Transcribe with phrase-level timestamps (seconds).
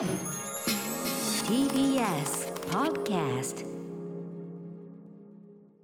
[0.00, 0.08] TBS
[2.70, 3.66] Podcast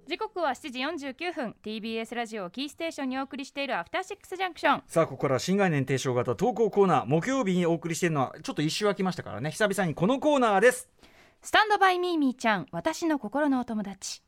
[0.07, 1.55] 時刻は7時49分。
[1.63, 9.51] TBS ラジオをキーステーションにお送りしているアフターシックスジャンクションさあここから新概念提唱型投稿コーナー木曜日にお送りしているのはちょっと一周空きましたからね。
[9.51, 10.89] 久々にこのコーナーです。
[11.43, 14.23] スタンドバイミーミーちゃん私の心のお友達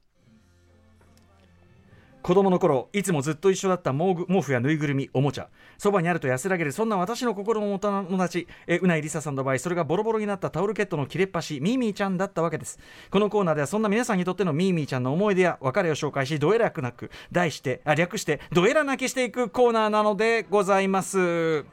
[2.21, 5.47] 子供の頃いつもずっと一緒だった毛布やぬいぐるみおもちゃ。
[5.77, 12.78] そばにあると安らげるそんな私の心のお友達えうないりささんの場合それがボロボロになったタオルケットの切れっ端ミーミーちゃんだったわけです。
[13.09, 21.65] このコーナーではそんな皆さんにとってのミーミーちゃんの思い出や別れを紹介しどえらくなく題してあ略してどえら泣きしていくコーナーなのでございます。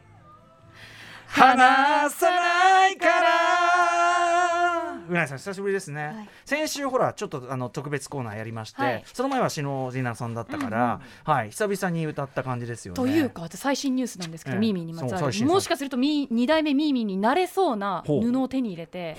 [1.27, 3.56] 話さないから。
[5.09, 6.29] うなぎさん久しぶりですね、はい。
[6.45, 9.05] 先週ほらちょっとあの特別コーナーやりまして、はい。
[9.07, 11.51] その前は篠地奈さんだったから、はい。
[11.51, 12.97] 久々に歌った感じですよね。
[12.97, 14.61] というか最新ニュースなんですけど、ええ。
[14.61, 15.47] ミーミーにまつわる。
[15.47, 19.17] もしかするとミー2代目ミーミーになれそうな布を手に入れて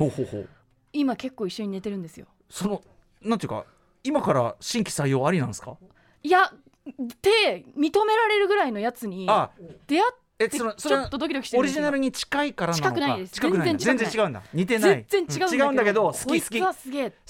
[0.94, 2.28] 今結構一緒に寝てるんですよ。
[2.50, 2.82] その
[3.22, 3.66] なんていうか
[4.04, 5.78] 今から新規採用ありなんですか？
[6.24, 9.50] いやって認められるぐらいのやつにあ。
[9.88, 13.34] 出会ってえそのそれはっとドキドキしてるオリジナルに近いからなのか近くないです。
[13.34, 14.44] 近くない全然違うんだ。
[14.54, 15.06] 似てない。
[15.08, 16.62] 全然違うんだけど,、好き好き。
[16.62, 16.74] 好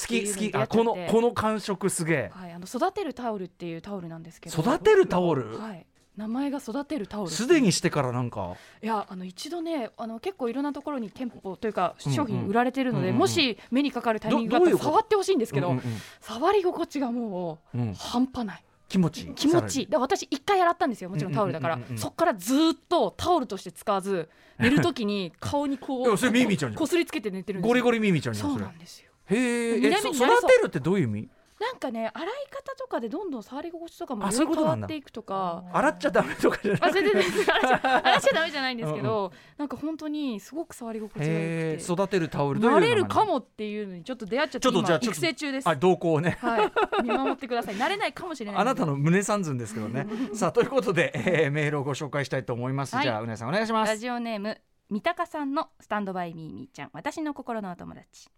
[0.08, 0.52] き好き。
[0.54, 2.32] ああこのこの感触すげえ。
[2.34, 4.62] はい、あの育てるタオルっていうタオルなんですけど。
[4.62, 5.58] 育てるタオル？
[5.58, 5.86] はい。
[6.18, 8.56] 名前が育てるタオルすでにしてからなんか。
[8.84, 15.80] いやあの一度ねあの結構いろんなところに店舗というか商品売られてるので、もし目にかかるタイミングがあったら触ってほしいんですけど、
[16.20, 19.88] 触り心地がもう半端ない気持ちいい気持ち。
[19.88, 21.88] だ私一回洗ったんですよもちろんタオルだから、うんうん。
[21.88, 26.80] うんうんうんそっからずーっとタオルとして使わず寝るときに顔にこいうやそれミーミーちゃんじゃん。
[26.80, 27.70] こすりつけて寝てるんですよ。
[27.70, 29.12] ゴリゴリミミちゃんじゃんそうなんですよ。
[29.30, 30.26] へえ育て
[30.64, 31.30] るってどういう意味？
[31.60, 35.64] なんかね洗い方とかでどんどん触り心地とかも変わっていくとか。
[35.74, 41.94] 洗っちゃダメとかじゃなあくて洗っちゃダメじゃないんですけど、なんか本当にすごく触り心地が良くて。
[41.94, 42.88] 育てるタオルどういうなの。
[42.88, 45.68] がれるかもっていうのにちょっと出会っちゃってちょっとじゃあ今育成中です。
[45.68, 46.38] あ動向をね。
[46.40, 46.72] はい。
[47.04, 47.78] 見守ってください。
[47.78, 50.06] なれないかもしれないあなたの胸三寸ですけどね。
[50.34, 53.04] さあということで、えーメールをご紹介したいと思います、はい。
[53.06, 53.90] じゃあうなぎさんお願いします。
[53.90, 54.60] ラジオネーム
[54.90, 56.90] 三鷹さんのスタンドバイミーミーちゃん。
[56.94, 58.30] 私の心のお友達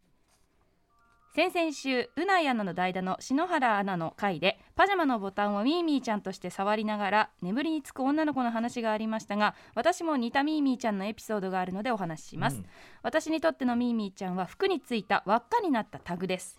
[1.36, 12.66] 先々週うなやなの代打の篠原アナの回でパジャマのボタンをミーミーちゃんとして触りながら眠りにつく女の子の話がありましたが私も似たミーミーちゃんのエピソードがあるのでお話しします、うん。
[13.04, 16.58] 私にとってのミーミーちゃんは服についた輪っかになったタグです。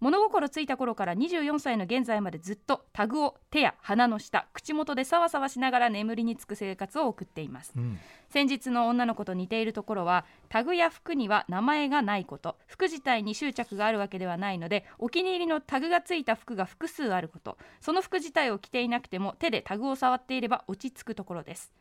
[0.00, 7.74] 物心ついた頃から24歳の現在までずっとタグを手や鼻の下口元でさわさわしながら眠りにつく生活を送っています。
[7.76, 7.98] うん。
[8.30, 17.58] 先日の女の子と似ているところはタグや服には名前がないこと服自体に執着があるわけではないのでお気に入りのタグがついた服が複数あること。
[17.80, 21.72] その服自体を着ていなくても手でタグを触っていれば落ち着くところです。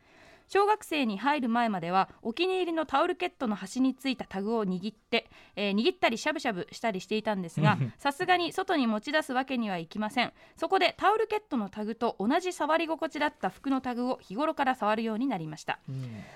[0.48, 10.34] 小学生に入る前まではお気に入りのタオルケットの端についたタグを握って、えー握ったりしゃぶしゃぶしたりしていたんですが さすがに外に持ち出すわけにはいきません。
[10.56, 15.80] そこでタオルケットのタグと同じ触り心地だった服のタグを日頃から触るようになりました。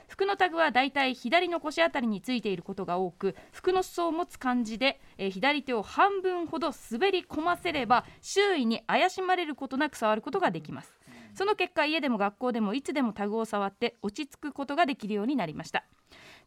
[0.08, 10.92] 服のタグはだいたい左の腰あたりについていることが多く服の裾を持つ感じで、えー左手を半分ほど滑り込ませれば周囲に怪しまれることなく触ることができます
[11.38, 15.84] その結果家でも学校でもいつでもタグを触って落ち着くことができるようになりました。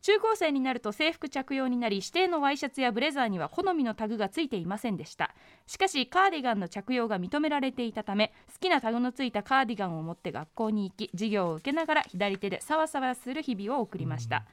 [0.03, 5.33] 中高生になると制服着用になり指定のワイシャツやブレザーには好みのタグがついていませんでした。
[5.69, 14.45] しかしカーディガンの着用が認められていたため好きなタグのついたカーディガンを持って学校に行き授業を受けながら左手でサワサワする日々を送りました、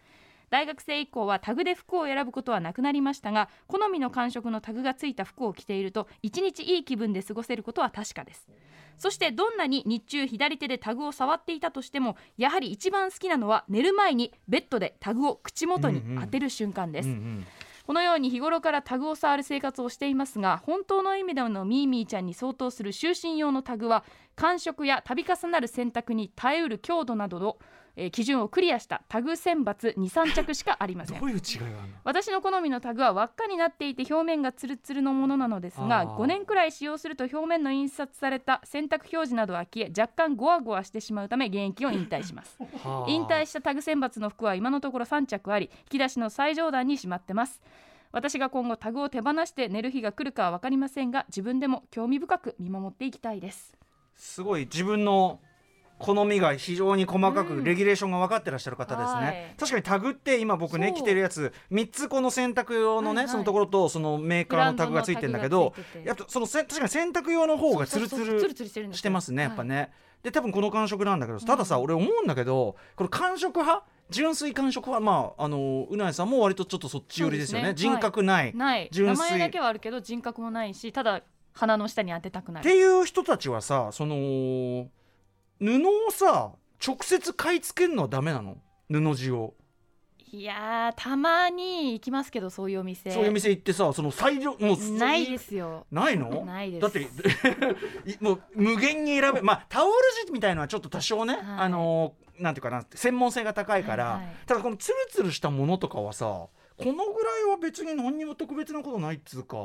[0.50, 8.48] 大学生以降はタグで服を選ぶことはなくなりましたが好みの感触のタグがついた服を着ていると一日いい気分で過ごせることは確かです。
[8.98, 17.48] そしてどんなに日中左手でタグを触っていたとしてもやはり一番好きなのは寝る前にベッドでタグを口元に当てる瞬間です、うんうん
[17.88, 24.04] このように日頃からタグを触る生活をしていますが本当の意味でのミーミーちゃんに相当する就寝用のタグは
[24.36, 27.58] 感触や度重なる選択に耐えうる強度などの、
[28.00, 31.20] えー基準をクリアしたタグ選抜23着しかありません。
[31.20, 31.82] どういう違いがあるの？
[32.04, 36.16] 私の好みのタグは輪っかになっていて表面がツルツルのものなのですがあー。
[36.16, 42.58] 5年くらい使用すると表面の印刷された選択表示などは消え若干ゴワゴワしてしまうため現役を引退します。
[42.84, 43.10] はあ。
[43.10, 47.62] 引退したタグ選抜の服は今のところ3着あり引き出しの最上段にしまってます。
[48.14, 53.76] 私が今後タグを手放して寝る日が来るかは分かりませんが自分でも興味深く見守っていきたいです。
[54.16, 54.62] すごい。
[54.62, 55.40] 自分の
[56.00, 57.48] 好みが非常に細かうん。
[57.48, 59.56] くレギュレーションが分かってらっしゃる方ですね、はい。
[59.58, 63.28] 確かにタグって今僕ね着てるやつ3つこの洗濯用のね、はいはい。
[63.30, 65.74] そのところとそのメーカーのタグがついてるんだけど
[66.04, 69.92] やっぱそのせ確かに洗濯用の方がツルツルしてますねやっぱはいね、
[70.24, 77.70] で多分この感触なんだけどたださ、俺思うんだけどこの感触派純粋感触はまああのうなえさんも割とちょっとそっち寄りですよね。
[77.70, 77.74] ね。
[77.74, 78.90] 人格ない、ない。
[78.92, 79.26] 純粋。
[79.26, 81.22] 名前だけはあるけど人格もないしただ
[81.54, 84.88] 鼻の下に当てたくなるっていう人たちはさその
[85.60, 86.52] 布をさ
[86.86, 88.58] 直接買い付けるのはダメなの？
[88.90, 89.54] 布地を、
[90.32, 93.12] いやーたまに行きますけどそういうお店。
[93.12, 95.86] そういう店行ってさその最良もうないですよ。
[95.92, 96.46] ないの？
[96.46, 96.82] ないです。
[96.82, 97.02] だって
[98.10, 99.94] いもう無限に選べまあタオル
[100.26, 101.44] 地みたいのはちょっと多少ね、はい。
[101.44, 104.36] あのなんていうかな専門性が高いから、はいはい。
[104.46, 109.58] ただこのツルツルしたものとかはさこのぐらいは別に何にも特別なことないっつうか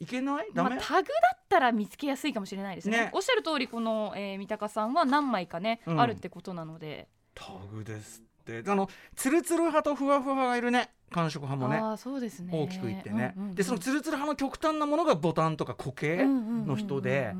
[0.00, 0.48] いけない？
[0.54, 2.96] ダメ、まあ、タグだったら見つけやすいかもしれないですね。
[2.96, 3.10] ね。
[3.12, 6.00] おっしゃる通りこの、えー三鷹さんは何枚かね、うん。
[6.00, 7.06] あるってことなので。
[7.34, 8.62] タグですって。
[8.66, 10.90] あのツルツル派とふわふわ派がいるね。
[11.12, 11.80] 感触派もね。
[11.80, 12.50] ああそうですね。
[12.52, 17.34] 大きく言ってね、うんうんうんでそのツルツル派の極端なものがボタンとか固形、の人で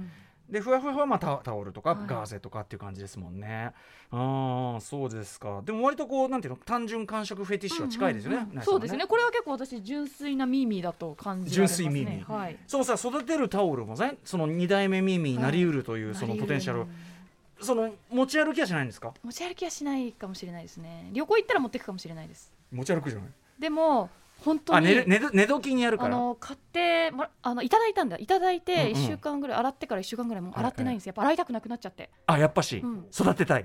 [0.50, 3.72] でふわふわはまあタタオルとかはいガーゼとかっていう感じですもんね。
[4.10, 5.62] ああそうですか。
[5.64, 8.36] でも割とこうなんていうの単純感触フェティッシュは近いですよね。
[8.36, 16.86] うんうんうんナイさんはそうですねこれは結構私純粋なミーミーだと感じられますね純粋ミーミーはいそのさ育てるタオルもねその二代目ミーミーになりうるというそのポテンシャル、
[17.60, 19.14] その持ち歩きはしないんですか？
[19.22, 23.28] 持ち歩きはしないかもしれないですね旅行行ったら持っていくかもしれないです持ち歩くじゃない。
[23.58, 24.10] でも
[24.44, 26.16] 本当あに寝る寝る寝時にやるから。
[26.16, 28.16] あの買ってもらあのいただいたんだ。
[28.18, 28.98] いただいうんてうん。
[28.98, 31.10] 1週間ぐらい洗ってから1週間ぐらいもう洗ってないんですよ。
[31.10, 32.10] やっぱ洗いたくなくなっちゃって。
[32.26, 33.06] あやっぱし、うん。
[33.12, 33.64] 育てたい。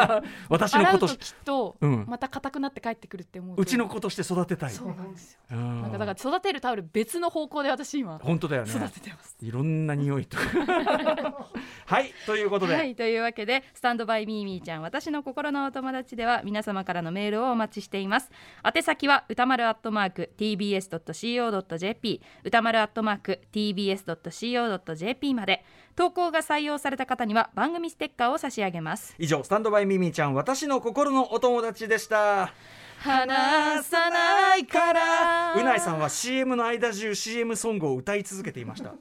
[0.48, 2.04] 私のことときっとうん。
[2.08, 3.56] また硬くなって帰ってくるって思う。
[3.56, 4.70] とうちの子として育てたい。
[4.70, 5.40] そうなんですよ。
[5.52, 5.82] うん。
[5.82, 8.70] なんかだから育てるタオル別の方向で私今本当だよね。
[8.70, 9.36] 育ててます。
[9.40, 10.36] いろんな匂いと。
[11.86, 18.30] はいということで、はいというわけでスタンドバイミーミーちゃん私の心のお友達では皆様からのメールをお待ちしています。
[18.64, 25.64] 宛先は歌丸アットマーク tbs.co.jp 歌丸アットマーク tbs.co.jp まで。
[25.96, 29.14] 投稿が採用された方には番組ステッカーを差し上げます。
[29.18, 32.52] 以上スタンドバイミミちゃん私の心のお友達でした。
[32.98, 35.54] 話さないから。
[35.54, 38.94] うないさんは CM の間中 CM ソングを歌い続けていました。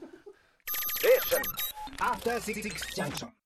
[2.00, 3.44] After Six Junction.